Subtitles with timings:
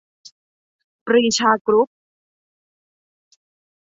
[1.05, 1.89] ปรีชากรุ๊ป